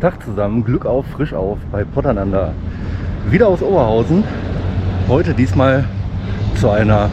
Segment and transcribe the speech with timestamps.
[0.00, 2.54] Tag zusammen, Glück auf, frisch auf bei Potternander.
[3.28, 4.24] Wieder aus Oberhausen.
[5.08, 5.84] Heute diesmal
[6.58, 7.10] zu einer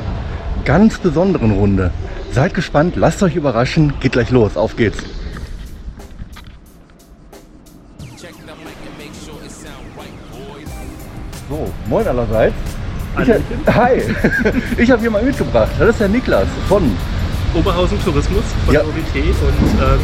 [0.64, 1.92] ganz besonderen Runde.
[2.32, 5.04] Seid gespannt, lasst euch überraschen, geht gleich los, auf geht's.
[11.50, 12.56] So, moin allerseits.
[13.22, 14.02] Ich, hi,
[14.78, 15.72] ich habe hier mal mitgebracht.
[15.80, 16.84] Das ist der Niklas von
[17.56, 18.82] Oberhausen Tourismus von Ja.
[18.82, 19.98] der OBT und äh,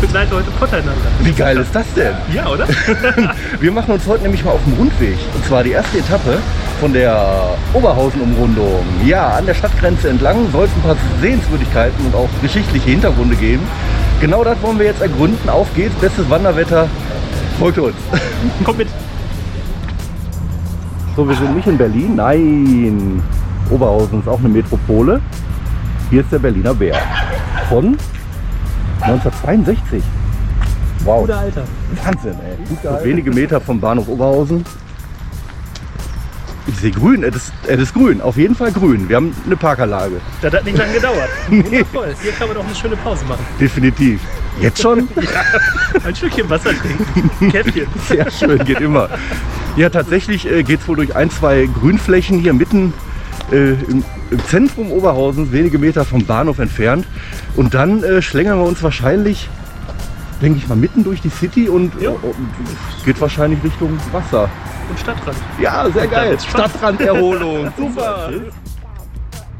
[0.00, 0.94] begleite heute Potternander.
[1.20, 2.14] Wie geil ist das denn?
[2.32, 2.66] Ja, oder?
[3.60, 5.16] Wir machen uns heute nämlich mal auf den Rundweg.
[5.34, 6.38] Und zwar die erste Etappe
[6.80, 8.82] von der Oberhausen-Umrundung.
[9.04, 13.62] Ja, an der Stadtgrenze entlang soll es ein paar Sehenswürdigkeiten und auch geschichtliche Hintergründe geben.
[14.20, 15.48] Genau das wollen wir jetzt ergründen.
[15.48, 16.88] Auf geht's, bestes Wanderwetter.
[17.58, 17.96] Folgt uns.
[18.64, 18.88] Komm mit.
[21.16, 22.16] So, wir sind nicht in Berlin.
[22.16, 23.22] Nein.
[23.70, 25.20] Oberhausen ist auch eine Metropole.
[26.08, 26.96] Hier ist der Berliner Bär.
[27.68, 27.96] Von
[29.00, 30.02] 1962.
[31.04, 31.22] Wow.
[31.22, 31.64] Guter Alter.
[32.04, 33.04] Wahnsinn, ey.
[33.04, 34.64] Wenige Meter vom Bahnhof Oberhausen.
[36.66, 39.08] Ich sehe grün, es ist, es ist grün, auf jeden Fall grün.
[39.08, 40.20] Wir haben eine Parkanlage.
[40.42, 41.28] Das hat nicht lange gedauert.
[41.48, 42.14] Wundervoll.
[42.22, 43.44] Hier kann man auch eine schöne Pause machen.
[43.58, 44.20] Definitiv.
[44.60, 45.08] Jetzt schon?
[46.04, 47.50] Ein Stückchen Wasser trinken.
[47.50, 47.86] Käffchen.
[48.06, 49.08] Sehr schön, geht immer.
[49.76, 52.92] Ja, tatsächlich äh, geht es wohl durch ein, zwei Grünflächen hier mitten
[53.52, 57.06] äh, im, im Zentrum Oberhausens, wenige Meter vom Bahnhof entfernt.
[57.56, 59.48] Und dann äh, schlängern wir uns wahrscheinlich,
[60.40, 62.10] denke ich mal, mitten durch die City und Ja.
[62.10, 62.14] äh,
[63.04, 64.48] geht wahrscheinlich Richtung Wasser.
[64.88, 65.36] Und Stadtrand.
[65.60, 66.38] Ja, sehr Und geil.
[66.40, 67.68] Stadtranderholung.
[67.76, 68.30] Super.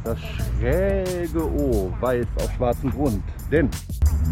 [0.02, 0.18] Das
[0.58, 3.22] schräge O, weiß auf schwarzem Grund.
[3.50, 3.68] Denn,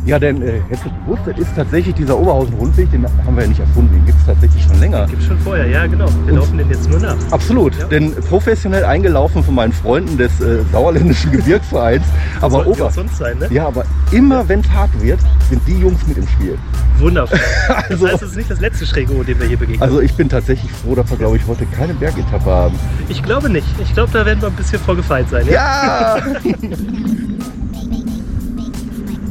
[0.07, 3.49] ja, denn, äh, hättest du gewusst, das ist tatsächlich dieser Oberhausen-Rundweg, den haben wir ja
[3.49, 5.07] nicht erfunden, den gibt es tatsächlich schon länger.
[5.09, 6.07] Gibt's schon vorher, ja genau.
[6.25, 7.17] Wir laufen den jetzt nur nach.
[7.33, 7.87] Absolut, Ja.
[7.89, 12.05] denn professionell eingelaufen von meinen Freunden des äh, Sauerländischen Gebirgsvereins.
[12.41, 13.49] Aber Ober sein, ne?
[13.51, 15.19] ja, aber immer wenn es hart wird,
[15.51, 16.57] sind die Jungs mit im Spiel.
[16.99, 17.39] Wundervoll.
[17.69, 19.83] Das Also- heißt, es ist nicht das letzte schräge O, dem wir hier begegnen.
[19.83, 22.79] Also ich bin tatsächlich froh, dass wir, glaube ich, heute keine Bergetappe haben.
[23.09, 23.67] ich glaube nicht.
[23.83, 25.45] Ich glaube, da werden wir ein bisschen vorgefeilt sein.
[25.49, 26.19] Ja?
[26.19, 26.23] Ja!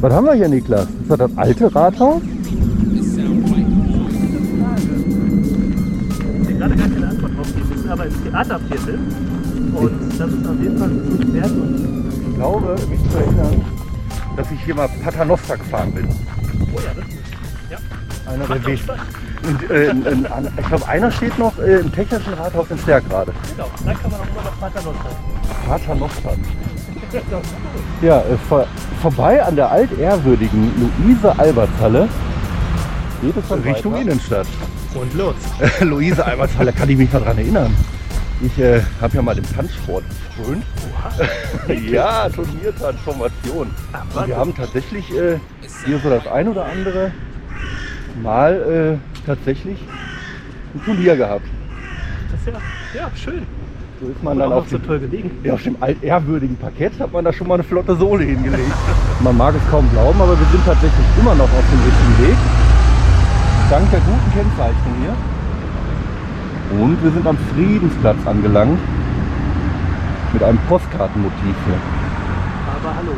[0.00, 0.84] Was haben wir hier, Niklas?
[0.84, 2.22] Ist das das alte Rathaus?
[2.22, 2.30] Ich
[6.46, 8.98] habe gerade gar keine Antwort drauf geben müssen, aber im Theaterviertel.
[9.74, 11.50] Und das ist auf jeden Fall ein gutes Wert.
[12.28, 13.64] Ich glaube, mich zu erinnern,
[14.36, 16.06] dass ich hier mal Paternoster gefahren bin.
[16.06, 17.16] oh ja, das ist
[17.68, 17.78] ja.
[18.32, 18.78] Einer der.
[19.48, 19.92] Und, äh,
[20.60, 23.32] ich glaube, einer steht noch äh, im Technischen Rathaus in Stärkrade.
[23.56, 25.10] Genau, da kann man auch immer noch Paternoster.
[25.66, 26.67] Paternostern.
[28.02, 28.66] Ja, äh, vor,
[29.00, 32.08] vorbei an der altehrwürdigen Luise-Alberts-Halle
[33.22, 34.02] geht es dann Richtung weiter.
[34.02, 34.46] Innenstadt.
[34.94, 35.34] Und los.
[35.80, 37.74] Luise Alberts-Halle, kann ich mich noch daran erinnern.
[38.40, 40.04] Ich äh, habe ja mal den Tanzsport
[40.36, 40.64] frönt.
[41.90, 43.70] ja, Turniertransformation.
[44.14, 45.38] Und wir haben tatsächlich äh,
[45.84, 47.10] hier so das ein oder andere
[48.22, 49.78] Mal äh, tatsächlich
[50.74, 51.46] ein Turnier gehabt.
[52.30, 52.60] Das ist
[52.94, 53.46] ja, ja schön.
[54.00, 55.30] So ist man Und dann auch auf so dem, toll gelegen.
[55.42, 58.70] ja, auf dem altehrwürdigen Parkett hat man da schon mal eine flotte Sohle hingelegt.
[59.20, 62.36] man mag es kaum glauben, aber wir sind tatsächlich immer noch auf dem richtigen Weg.
[63.70, 66.80] Dank der guten Kennzeichnung hier.
[66.80, 68.78] Und wir sind am Friedensplatz angelangt.
[70.32, 71.80] Mit einem Postkartenmotiv hier.
[72.76, 73.12] Aber hallo.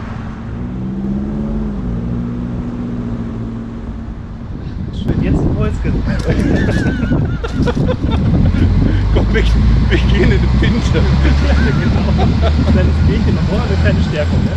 [5.40, 5.94] Ein Häuschen.
[9.14, 10.98] Komm, wir, wir gehen in die Pinte.
[10.98, 14.52] Und dann ist Bierchen noch eine kleine Stärkung, ne?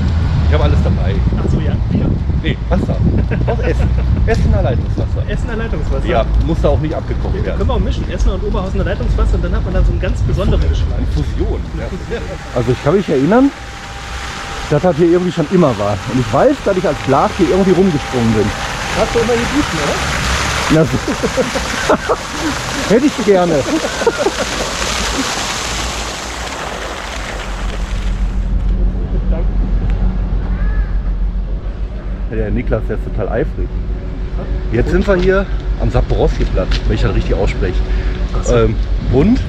[0.47, 1.16] Ich habe alles dabei.
[1.44, 1.73] Achso, ja.
[1.89, 2.05] Bier.
[2.44, 2.97] Nee, Wasser.
[3.47, 3.89] Aus Essen.
[4.27, 5.23] Essener Leitungswasser.
[5.29, 6.05] Essener Leitungswasser.
[6.05, 7.67] Ja, muss da auch nicht abgekocht Können werden.
[7.67, 8.07] wir auch mischen.
[8.11, 11.00] Essener und Oberhausener Leitungswasser und dann hat man da so einen ganz besonderen Geschmack.
[11.15, 11.59] Fusion.
[12.55, 13.50] Also ich kann mich erinnern,
[14.69, 15.97] dass das hier irgendwie schon immer war.
[16.13, 18.45] Und ich weiß, dass ich als Schlag hier irgendwie rumgesprungen bin.
[19.00, 20.32] Hast du immer gebieten, oder?
[20.73, 20.85] Na.
[22.89, 23.53] Hätte ich gerne.
[32.31, 33.68] Ja, Der Niklas, der ist total eifrig.
[34.71, 35.45] Jetzt sind wir hier
[35.80, 37.80] am Saporowski-Platz, wenn ich das richtig ausspreche.
[38.51, 38.75] Ähm,
[39.12, 39.39] und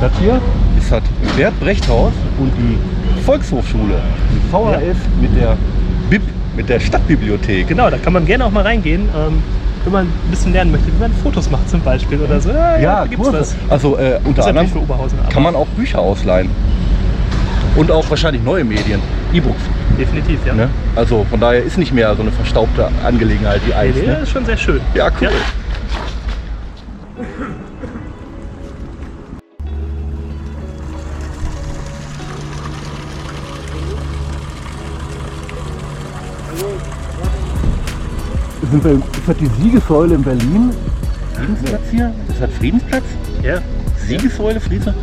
[0.00, 0.40] das hier
[0.78, 1.02] ist das
[1.36, 2.78] Bert Brechthaus und die
[3.22, 4.00] Volkshochschule,
[4.30, 5.56] die VHS mit der
[6.08, 6.22] BIP,
[6.54, 7.66] mit der Stadtbibliothek.
[7.66, 9.08] Genau, da kann man gerne auch mal reingehen.
[9.16, 9.42] Ähm,
[9.86, 12.50] wenn man ein bisschen lernen möchte, wie man Fotos macht zum Beispiel oder so.
[12.50, 13.40] Ja, Ja, da gibt's Kurse.
[13.40, 13.56] was.
[13.70, 14.68] Also äh, unter Das anderem
[15.32, 16.50] kann man auch Bücher ausleihen.
[17.76, 19.00] Und auch wahrscheinlich neue Medien,
[19.32, 19.60] E-Books.
[19.98, 20.54] Definitiv, ja.
[20.54, 20.68] Ne?
[20.96, 23.94] Also von daher ist nicht mehr so eine verstaubte Angelegenheit wie Eis.
[23.94, 24.22] nee, das Ne?
[24.22, 24.80] ist schon sehr schön.
[24.94, 25.28] Ja, cool.
[25.28, 25.30] Ja.
[38.80, 40.70] Sind wir, ist das die Siegessäule in Berlin?
[41.34, 42.14] Friedensplatz hier?
[42.28, 43.04] Ist das Friedensplatz?
[43.42, 43.58] Ja.
[44.06, 44.94] Siegessäule, Friese?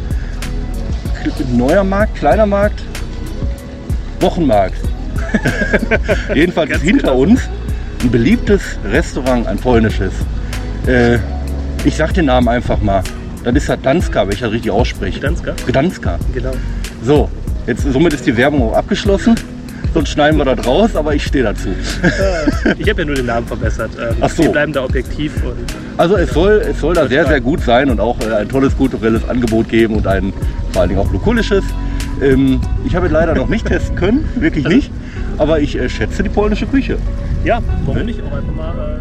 [1.51, 2.83] Neuer Markt, kleiner Markt,
[4.19, 4.77] Wochenmarkt.
[6.35, 7.21] Jedenfalls ist hinter genau.
[7.21, 7.41] uns
[8.01, 10.13] ein beliebtes Restaurant, ein polnisches.
[10.85, 11.17] Äh,
[11.85, 13.01] ich sag den Namen einfach mal.
[13.43, 15.19] Das ist das Danska, wenn ich das richtig ausspreche.
[15.19, 15.53] Danska?
[15.65, 16.19] Gdanska.
[16.33, 16.51] Genau.
[17.03, 17.29] So,
[17.65, 19.35] jetzt somit ist die Werbung auch abgeschlossen.
[19.93, 21.69] Sonst schneiden wir das raus, aber ich stehe dazu.
[21.69, 23.91] Äh, ich habe ja nur den Namen verbessert.
[23.99, 24.43] Ähm, Ach so.
[24.43, 25.53] Wir bleiben da objektiv und
[25.97, 28.75] Also es soll, es soll da sehr, sehr gut sein und auch äh, ein tolles
[28.75, 30.33] kulturelles Angebot geben und ein
[30.71, 31.63] vor allen Dingen auch lokulisches.
[32.21, 34.91] Ähm, ich habe es leider noch nicht testen können, wirklich Also- nicht.
[35.37, 36.97] Aber ich äh, schätze die polnische Küche.
[37.43, 38.99] ja, warum nicht auch einfach mal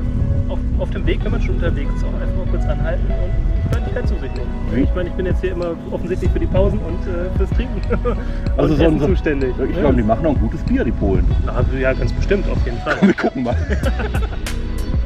[0.48, 3.70] äh, auf, auf dem Weg, wenn man schon unterwegs ist, auch einfach kurz anhalten und
[3.72, 4.82] Kleinigkeit zu sich nehmen.
[4.84, 7.80] Ich meine, ich bin jetzt hier immer offensichtlich für die Pausen und äh, fürs Trinken
[8.56, 9.54] Also und so ein- Essen so- zuständig.
[9.70, 11.24] Ich glaube, die machen auch ein gutes Bier, die Polen.
[11.46, 12.96] Also, ja, ganz bestimmt, auf jeden Fall.
[13.00, 13.56] Wir gucken mal.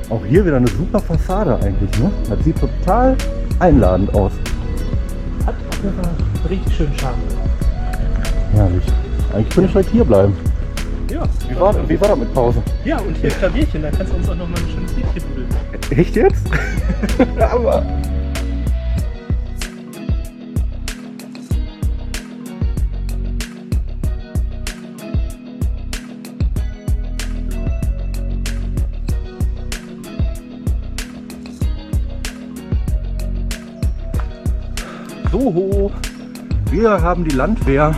[0.08, 1.90] Auch hier wieder eine super Fassade eigentlich.
[1.98, 2.10] Ne?
[2.28, 3.16] Das sieht total
[3.58, 4.30] einladend aus.
[5.44, 6.12] Hat auf jeden Fall
[6.48, 7.16] richtig schön Charme.
[8.54, 8.84] Herrlich.
[9.34, 10.32] Eigentlich könnte ich heute hier bleiben.
[11.10, 12.62] Ja, Wie war, wie war das mit Pause?
[12.84, 15.48] ja, und hier Klavierchen, da kannst du uns auch noch mal ein schönes Liedchen dudeln.
[16.00, 16.46] Echt jetzt?
[17.40, 17.84] Aber.
[35.32, 35.90] So,
[36.70, 37.94] wir haben die Landwehr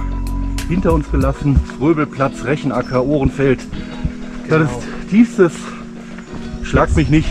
[0.69, 1.57] hinter uns gelassen.
[1.79, 3.61] Fröbelplatz, Rechenacker, Ohrenfeld.
[4.49, 4.71] Das Genau.
[4.79, 5.53] ist tiefstes,
[6.63, 7.29] schlag mich nicht,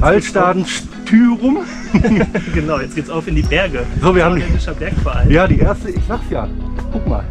[0.00, 1.58] Altstaden, Stürum.
[2.54, 3.84] Genau, jetzt geht's auf in die Berge.
[4.00, 4.40] So, wir haben
[4.78, 5.28] Bergverein.
[5.30, 6.46] Ja, die erste, ich sag's ja.
[6.92, 7.24] Guck mal,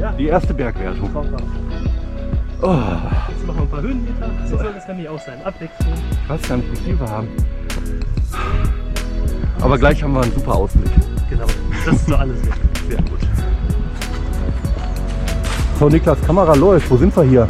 [0.00, 0.12] ja.
[0.12, 1.10] die erste Bergwertung.
[2.62, 2.74] Oh,
[3.28, 4.30] Jetzt machen wir ein paar Höhenmeter.
[4.48, 5.34] So soll das nämlich auch sein.
[5.44, 5.92] Abwechslung.
[6.22, 7.28] ich weiß gar nicht, wie viel wir haben.
[9.60, 10.90] Aber gleich haben wir einen super Ausblick.
[11.28, 11.46] Genau.
[11.84, 12.65] Das ist doch alles wichtig.
[15.78, 16.90] So, Niklas, Kamera läuft.
[16.90, 17.46] Wo sind wir hier?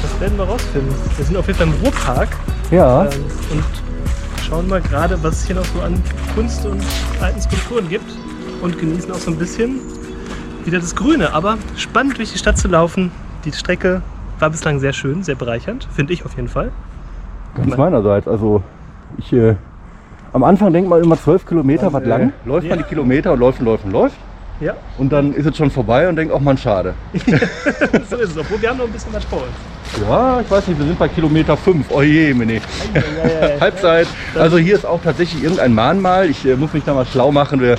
[0.00, 0.94] Das werden wir rausfinden.
[1.14, 2.28] Wir sind auf jeden Fall im Ruhrpark
[2.70, 3.10] Ja, ähm,
[3.50, 3.64] und
[4.48, 6.02] schauen mal gerade, was es hier noch so an
[6.34, 6.82] Kunst und
[7.20, 8.10] alten Skulpturen gibt
[8.62, 9.78] und genießen auch so ein bisschen
[10.64, 11.34] wieder das Grüne.
[11.34, 13.10] Aber spannend durch die Stadt zu laufen.
[13.44, 14.00] Die Strecke
[14.38, 16.72] war bislang sehr schön, sehr bereichernd, finde ich auf jeden Fall.
[17.54, 18.26] ganz meinerseits.
[18.26, 18.62] Also,
[19.18, 19.54] ich, äh,
[20.32, 22.32] am Anfang denkt man immer 12 Kilometer, was lang.
[22.46, 22.84] Läuft man ja.
[22.84, 24.16] die Kilometer und läuft und läuft und läuft.
[24.60, 26.94] Ja, Und dann ist es schon vorbei und denkt auch man schade.
[28.10, 28.38] so ist es.
[28.38, 30.02] Obwohl wir haben noch ein bisschen was vor uns.
[30.08, 31.86] Ja, ich weiß nicht, wir sind bei Kilometer 5.
[31.90, 32.60] Oh je, Mene.
[33.60, 34.08] Halbzeit.
[34.34, 36.28] Also hier ist auch tatsächlich irgendein Mahnmal.
[36.28, 37.60] Ich äh, muss mich da mal schlau machen.
[37.60, 37.76] Wir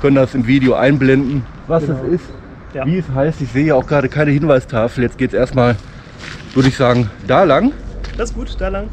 [0.00, 1.98] können das im Video einblenden, was Genau.
[2.06, 2.24] es ist,
[2.72, 2.86] Ja.
[2.86, 3.40] wie es heißt.
[3.42, 5.04] Ich sehe ja auch gerade keine Hinweistafel.
[5.04, 5.76] Jetzt geht es erstmal,
[6.54, 7.72] würde ich sagen, da lang.
[8.16, 8.88] Das ist gut, da lang.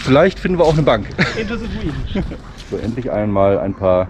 [0.00, 1.06] Vielleicht finden wir auch eine Bank.
[1.40, 2.24] Into the green.
[2.70, 4.06] So, endlich einmal ein paar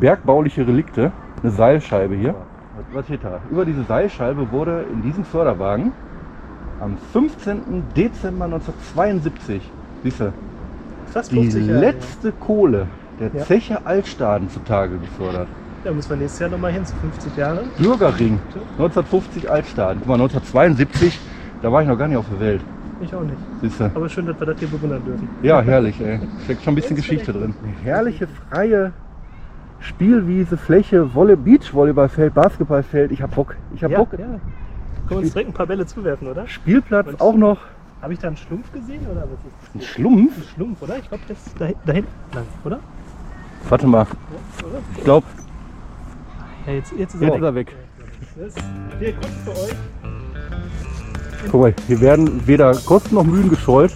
[0.00, 1.10] bergbauliche Relikte.
[1.42, 2.34] Eine Seilscheibe hier.
[2.92, 3.40] Was steht da?
[3.50, 5.92] Über diese Seilscheibe wurde in diesem Förderwagen
[6.80, 7.84] am 15.
[7.96, 9.62] Dezember 1972,
[10.02, 10.32] siehst du,
[11.06, 11.80] Fast die 50 Jahre.
[11.80, 12.86] letzte Kohle
[13.20, 13.44] der Ja.
[13.44, 15.48] Zeche Altstaden zutage gefördert.
[15.84, 17.64] Da müssen wir nächstes Jahr nochmal hin, zu 50 Jahre.
[17.76, 18.38] Bürgerring,
[18.78, 19.98] 1950 Altstaden.
[19.98, 21.18] Guck mal, 1972,
[21.60, 22.60] da war ich noch gar nicht auf der Welt.
[23.00, 23.36] Ich auch nicht.
[23.60, 23.84] Siehst du?
[23.94, 25.28] Aber schön, dass wir das hier bewundern dürfen.
[25.42, 26.20] Ja, herrlich, ey.
[26.44, 27.52] Steckt schon ein bisschen Geschichte drin.
[27.62, 28.92] Eine herrliche freie
[29.82, 33.10] Spielwiese, Fläche, Wolle, Beachvolleyballfeld, Basketballfeld.
[33.12, 33.56] Ich hab Bock.
[33.74, 34.12] Ich hab ja, Bock.
[34.12, 34.18] ja.
[34.18, 34.40] Können
[35.08, 36.46] wir uns direkt ein paar Bälle zuwerfen, oder?
[36.46, 37.58] Spielplatz auch noch.
[38.00, 39.86] Habe ich da einen Schlumpf gesehen oder was ist Ein das?
[39.88, 40.36] Schlumpf.
[40.36, 40.96] Ein Schlumpf, oder?
[40.98, 42.78] Ich glaube, das ist da, da hinten lang, oder?
[43.68, 44.06] Warte mal.
[44.60, 44.78] Ja, oder?
[44.96, 45.26] Ich glaube,
[46.66, 47.42] Ja, jetzt, jetzt ist jetzt er ist weg.
[47.42, 47.76] er weg.
[48.36, 48.64] Das ist
[48.98, 49.76] hier kurz für euch.
[51.50, 53.92] Guck mal, hier werden weder Kosten noch Mühen gescheut.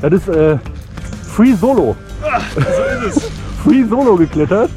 [0.00, 0.58] Das ist äh,
[1.24, 1.96] Free Solo.
[2.54, 3.30] So ist es.
[3.64, 4.70] Free Solo geklettert.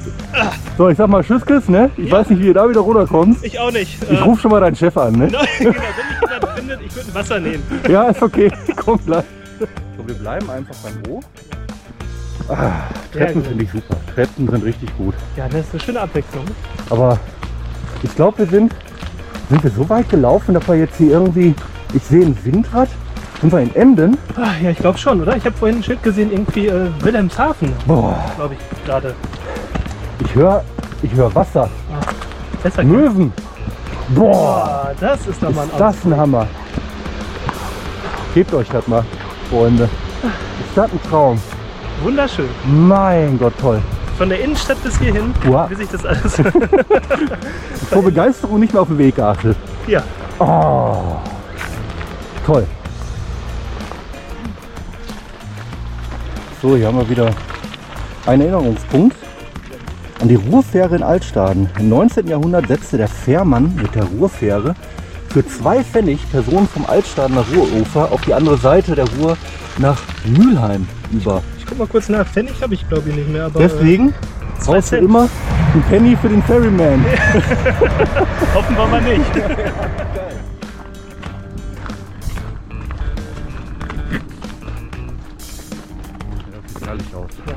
[0.77, 1.91] So, ich sag mal Tschüsskes, ne?
[1.98, 3.44] Ich weiß nicht, wie ihr da wieder runterkommt.
[3.44, 3.98] Ich auch nicht.
[4.10, 5.27] Ich rufe schon mal deinen Chef an, ne?
[5.27, 7.63] Genau, wenn ich jemanden findet, ich würde ein Wasser nehmen.
[7.89, 8.50] Ja, ist okay.
[8.77, 9.25] Komm gleich.
[9.60, 11.24] So, wir bleiben einfach beim Hof.
[12.48, 13.98] Ah, Treppen finde ich super.
[14.15, 15.15] Treppen sind richtig gut.
[15.36, 16.46] Ja, das ist eine schöne Abwechslung.
[16.89, 17.20] Aber
[18.03, 18.74] ich glaube, wir sind,
[19.50, 21.53] sind wir so weit gelaufen, dass wir jetzt hier irgendwie,
[21.94, 22.88] ich sehe ein Windrad.
[23.41, 24.17] Sind wir in Emden?
[24.36, 25.36] Ah, ja, ich glaube schon, oder?
[25.38, 29.13] Ich habe vorhin ein Schild gesehen, irgendwie äh, Wilhelmshaven, Boah, glaube ich, gerade.
[30.25, 30.63] ich höre
[31.03, 31.70] ich hör Wasser.
[32.63, 33.32] Besser Möwen.
[34.10, 36.48] Boah, Boah, das ist doch mal ein ist das ein Hammer.
[38.34, 39.03] Gebt euch das mal,
[39.51, 39.84] Freunde.
[39.84, 41.39] Ist das ein Traum?
[42.03, 42.50] Wunderschön.
[42.65, 43.79] Mein Gott, toll.
[44.17, 45.70] Von der Innenstadt bis hierhin, Wow.
[45.70, 46.36] wie sich das alles.
[47.91, 49.56] Vor Begeisterung nicht mehr auf den Weg geachtet.
[49.86, 50.01] ja,
[50.39, 51.17] Oh,
[52.46, 52.65] toll.
[56.61, 57.29] So, hier haben wir wieder
[58.25, 59.15] einen Erinnerungspunkt
[60.19, 61.69] an die Ruhrfähre in Altstaden.
[61.77, 62.27] Im 19.
[62.27, 64.73] Jahrhundert setzte der Fährmann mit der Ruhrfähre
[65.29, 69.37] für zwei Pfennig Personen vom Altstadener Ruhrufer auf die andere Seite der Ruhr
[69.77, 71.43] nach Mülheim über.
[71.59, 72.25] Ich guck mal kurz nach.
[72.25, 74.15] Pfennig habe ich glaube ich nicht mehr, aber Deswegen
[74.59, 75.29] zwei brauchst du immer
[75.73, 77.05] einen Penny für den Ferryman.
[77.05, 77.37] äh,
[78.55, 79.31] hoffen wir mal nicht.
[87.49, 87.55] aus.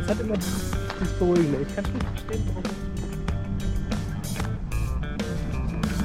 [0.00, 0.70] Das hat immer dieses,
[1.00, 1.58] dieses Beruhigende.
[1.68, 2.62] Ich kann schon verstehen, warum.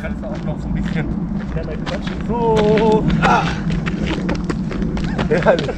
[0.01, 1.07] Kannst du auch noch so ein bisschen
[1.55, 2.11] Ja, da Quatsch.
[2.27, 3.05] so.
[3.21, 3.43] Ah.
[5.29, 5.69] Herrlich.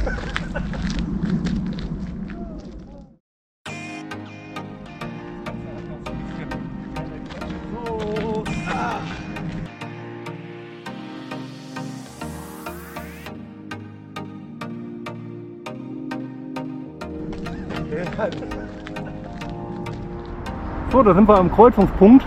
[20.90, 22.24] So, da sind wir am Kreuzungspunkt.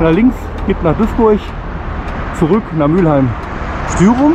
[0.00, 1.38] Nach links geht nach Duisburg,
[2.38, 3.28] zurück nach Mülheim.
[3.94, 4.34] Stürum.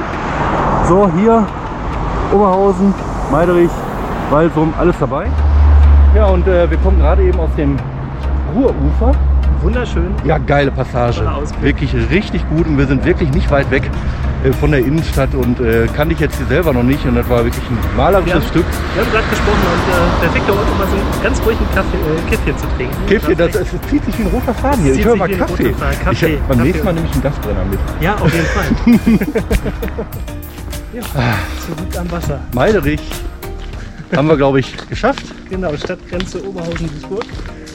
[0.88, 1.46] So, hier
[2.34, 2.94] Oberhausen,
[3.32, 3.70] Meiderich,
[4.32, 5.28] Walsum, alles dabei.
[6.16, 7.78] Ja, und äh, wir kommen gerade eben aus dem
[8.56, 9.14] Ruhrufer.
[9.62, 10.14] Wunderschön.
[10.26, 11.22] Ja, geile Passage.
[11.62, 13.90] Wirklich richtig gut und wir sind wirklich nicht weit weg
[14.52, 17.44] von der Innenstadt und äh, kannte ich jetzt hier selber noch nicht und das war
[17.46, 18.50] wirklich ein malerisches Ja.
[18.50, 18.66] Stück.
[18.96, 21.98] Wir haben gerade gesprochen und äh, perfekter Ort, um mal so einen ganz ruhigen Kaffee,
[21.98, 22.96] äh, Käffchen zu trinken.
[23.08, 23.74] Käffchen, das, recht.
[23.74, 24.96] es zieht sich wie ein roter Faden hier.
[24.96, 25.70] Ich höre mal Kaffee.
[25.70, 26.64] Ich Kaffee, hab beim Kaffee.
[26.64, 27.80] nächsten Mal nehme ich einen Gasbrenner mit.
[28.02, 28.66] Ja, auf jeden Fall.
[30.94, 31.02] ja,
[31.66, 32.40] zurück am Wasser.
[32.54, 33.02] Meiderich
[34.16, 35.24] haben wir, glaube ich, geschafft.
[35.50, 37.26] Genau, Stadtgrenze Oberhausen-Duisburg.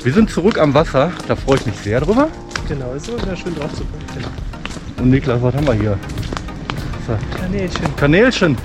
[0.04, 1.10] Wir sind zurück am Wasser.
[1.26, 2.28] Da freue ich mich sehr drüber.
[2.68, 4.04] Genau, ist immer wieder schön drauf zu kommen.
[4.14, 4.28] Genau.
[5.02, 5.98] Und Niklas, was haben wir hier?
[7.08, 7.96] So, Kanälchen.
[7.96, 8.56] Kanälchen.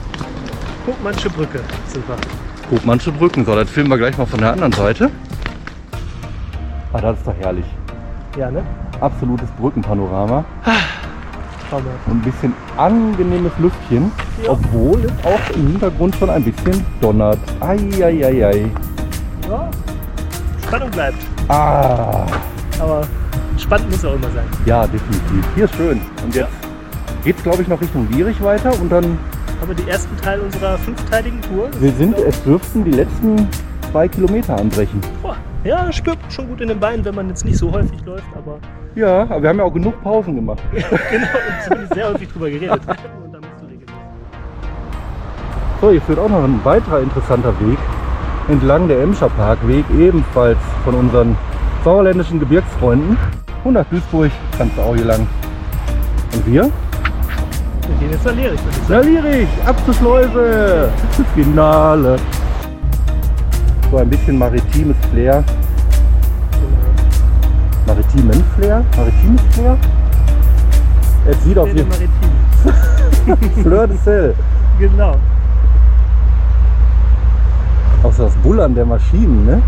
[0.85, 2.17] Hochmannsche Brücke sind wir.
[2.69, 3.45] Gut, manche Brücken.
[3.45, 5.09] So, das filmen wir gleich mal von der anderen Seite.
[6.91, 7.65] Ah, das ist doch herrlich.
[8.37, 8.61] Ja, ne?
[8.99, 10.43] Absolutes Brückenpanorama.
[11.71, 14.11] Und ein bisschen angenehmes Lüftchen.
[14.43, 14.51] Ja.
[14.51, 17.39] Obwohl es auch im Hintergrund schon ein bisschen donnert.
[17.61, 18.65] Eieiei.
[19.49, 19.71] Ja,
[20.67, 21.17] Spannung bleibt.
[21.47, 22.25] Ah,
[22.79, 23.07] Aber
[23.57, 24.45] spannend muss auch immer sein.
[24.65, 25.45] ja, definitiv.
[25.55, 26.01] Hier ist schön.
[26.23, 26.49] Und jetzt
[27.23, 28.71] geht es, glaube ich, noch Richtung Lierich weiter.
[28.81, 29.17] Und dann,
[29.61, 31.69] Haben wir die ersten Teil unserer fünfteiligen Tour.
[31.79, 33.47] wir sind, es dürften die letzten
[33.91, 34.99] zwei Kilometer anbrechen.
[35.21, 38.03] Boah, ja, spürt man schon gut in den Beinen, wenn man jetzt nicht so häufig
[38.05, 38.57] läuft, aber
[38.95, 40.61] Ja, aber wir haben ja auch genug Pausen gemacht.
[40.71, 42.81] genau, und zumindest sehr häufig drüber geredet.
[45.81, 47.77] So, hier führt auch noch ein weiterer interessanter Weg
[48.47, 51.37] entlang der Emscher Parkweg, ebenfalls von unseren
[51.83, 53.17] sauerländischen Gebirgsfreunden.
[53.63, 55.27] Und nach Duisburg kannst du auch hier lang.
[56.33, 56.71] Und wir?
[57.87, 59.03] Wir gehen jetzt nach Lerich, würde ich sagen.
[59.03, 60.89] Salierig, ab zur Schleuse,
[61.35, 62.15] Finale.
[63.91, 65.43] So ein bisschen maritimes Flair,
[67.85, 69.77] maritimen Flair, maritimes Flair.
[71.27, 73.63] Es sieht auf jeden Maritim.
[73.63, 74.35] Fleur de Sel.
[74.79, 75.15] Genau.
[78.03, 79.51] Auch so das Bullern der Maschinen, ne?
[79.51, 79.59] Ja,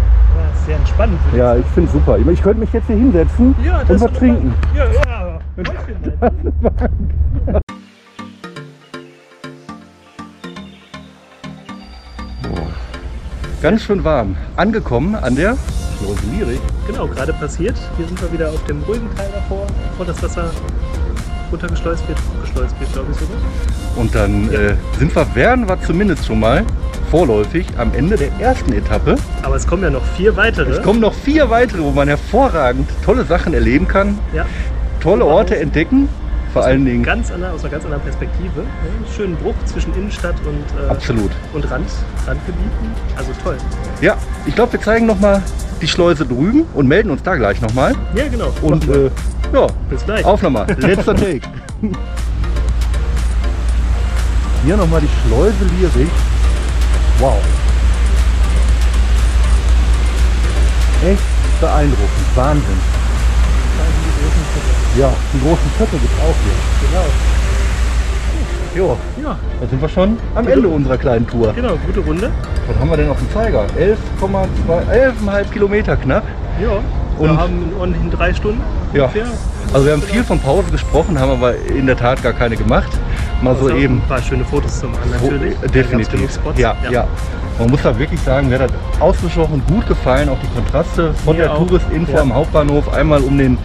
[0.53, 1.19] ist sehr entspannend.
[1.25, 2.17] würde Ja, ich finde super.
[2.17, 4.53] Ich könnte mich jetzt hier hinsetzen Ja, das und was trinken.
[4.73, 5.39] Ja, ja.
[13.65, 14.35] Ganz schön warm.
[14.57, 15.57] Angekommen an der
[15.97, 16.59] Schleuse Lierig.
[16.85, 17.75] Genau, gerade passiert.
[17.97, 20.51] Hier sind wir wieder auf dem ruhigen Teil davor, bevor das Wasser
[21.51, 23.37] runtergeschleust wird, hochgeschleust wird, glaube ich sogar.
[23.95, 24.59] Und dann Ja.
[24.59, 26.63] äh, sind wir, werden wir zumindest schon mal
[27.09, 29.15] vorläufig am Ende der ersten Etappe.
[29.41, 30.69] Aber es kommen ja noch vier weitere.
[30.69, 34.45] Es kommen noch vier weitere, wo man hervorragend tolle Sachen erleben kann, ja,
[34.99, 36.07] tolle Orte entdecken.
[36.55, 38.61] Vor aus allen einer Dingen Ganz anderer, aus einer ganz anderen Perspektive.
[38.61, 41.29] Ja, schönen Bruch zwischen Innenstadt und, äh, absolut.
[41.51, 41.89] und Rand,
[42.25, 42.91] Randgebieten.
[43.17, 43.57] Also toll.
[43.99, 45.43] Ja, ich glaube, wir zeigen nochmal
[45.81, 47.93] die Schleuse drüben und melden uns da gleich nochmal.
[48.15, 48.53] Ja, genau.
[48.61, 49.11] Und äh,
[49.51, 50.23] ja, bis gleich.
[50.23, 50.65] auf nochmal.
[50.79, 51.41] Letzter Take.
[54.63, 56.09] Hier nochmal die Schleuse Lierig.
[57.19, 57.35] Wow.
[61.05, 62.09] Echt beeindruckend.
[62.35, 62.95] Wahnsinn.
[64.97, 66.87] Ja, die großen Viertel gibt es auch hier.
[66.87, 67.05] Genau.
[68.75, 71.53] Jo, Ja, da sind wir schon am Ende unserer kleinen Tour.
[71.53, 71.77] genau.
[71.85, 72.31] Gute Runde.
[72.67, 73.65] Was haben wir denn auf dem Zeiger?
[73.77, 76.23] 11,2, 11,5 Kilometer knapp.
[76.61, 76.69] Ja.
[77.19, 78.61] Wir Und- haben in ordentlichen drei Stunden
[78.93, 79.09] Ja.
[79.73, 82.89] Also wir haben viel von Pause gesprochen, haben aber in der Tat gar keine gemacht.
[83.41, 83.95] Mal so Also eben.
[83.97, 85.59] Ein paar schöne Fotos zum machen natürlich.
[85.61, 86.33] Gab's Definitiv.
[86.33, 86.59] Spots.
[86.59, 87.05] Ja, ja,
[87.59, 90.27] Man muss da wirklich sagen, mir hat das ausgesprochen gut gefallen.
[90.29, 91.55] Auch die Kontraste von Mir der.
[91.55, 92.21] Touristinfo Ja.
[92.21, 93.57] am Hauptbahnhof einmal um den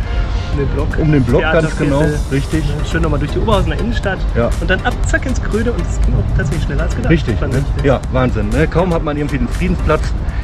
[0.52, 0.88] Um den Block.
[0.99, 2.19] Um den Block ganz genau, Theaterviertel.
[2.33, 2.64] richtig.
[2.90, 4.19] Schön nochmal durch die Oberhausener Innenstadt.
[4.37, 4.50] Ja.
[4.61, 5.73] Und dann ab, zack, ins Grüne.
[5.73, 7.11] Und das ging auch tatsächlich schneller als gedacht.
[7.11, 7.64] Richtig, ne?
[7.85, 8.49] ja, Wahnsinn.
[8.50, 8.66] Ne?
[8.66, 10.02] Kaum hat man irgendwie den Friedensplatz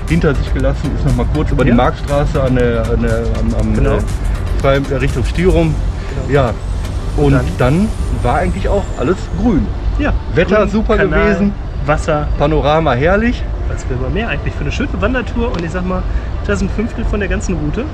[0.09, 1.71] hinter sich gelassen, ist noch mal kurz über Ja.
[1.73, 3.99] die Marktstraße an der, an der, am, am Genau.
[4.63, 5.75] äh, äh, Richtung Stierum.
[6.27, 6.33] Genau.
[6.33, 6.55] Ja,
[7.17, 7.45] und dann?
[7.59, 7.89] dann?
[8.23, 9.67] war eigentlich auch alles grün.
[9.99, 10.13] Ja.
[10.35, 11.53] Wetter Grün, super Kanal, gewesen.
[11.87, 12.29] Wasser.
[12.39, 13.43] Panorama herrlich.
[13.69, 15.53] Was will man mehr eigentlich für eine schöne Wandertour?
[15.53, 16.03] Und ich sag mal,
[16.47, 17.85] das ist ein Fünftel von der ganzen Route.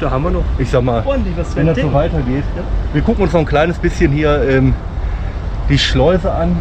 [0.00, 2.44] Da haben wir noch Ich sag mal, ordentlich was zu wenn das so weitergeht.
[2.56, 2.62] Ja.
[2.92, 4.74] Wir gucken uns noch ein kleines bisschen hier ähm,
[5.68, 6.56] die Schleuse an.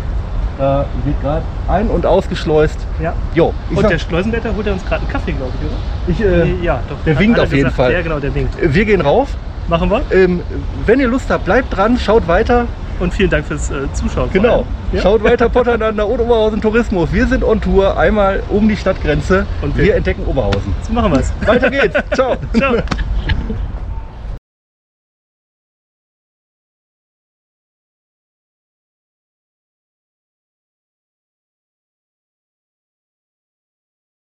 [0.58, 2.78] Da wird gerade ein- und ausgeschleust.
[3.02, 3.14] Ja.
[3.34, 6.32] Jo, Und sag, der Schleusenwärter holt er uns gerade einen Kaffee, glaube ich, oder?
[6.36, 6.96] ich, äh, Nee, ja, doch.
[7.06, 7.76] der winkt auf jeden gesagt.
[7.76, 7.92] Fall.
[7.94, 8.54] Ja, genau, der winkt.
[8.62, 9.30] wir gehen rauf.
[9.68, 10.02] Machen wir.
[10.12, 10.42] Ähm,
[10.86, 12.66] wenn ihr Lust habt, bleibt dran, schaut weiter.
[13.00, 14.30] Und vielen Dank fürs äh, Zuschauen.
[14.32, 14.66] Genau.
[14.92, 15.02] Ja?
[15.02, 17.12] Schaut weiter Potternander und Oberhausen Tourismus.
[17.12, 20.76] Wir sind on Tour einmal um die Stadtgrenze Und und wir- wir entdecken Oberhausen.
[20.88, 21.34] So machen wir es.
[21.48, 21.96] Weiter geht's.
[22.14, 22.36] Ciao.
[22.56, 22.76] Ciao.